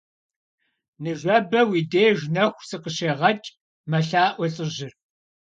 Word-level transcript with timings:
Ныжэбэ 1.03 1.61
уи 1.69 1.81
деж 1.91 2.19
нэху 2.35 2.65
сыкъыщегъэкӀ,- 2.69 3.53
мэлъаӀуэ 3.89 4.47
лӀыжьыр. 4.53 4.93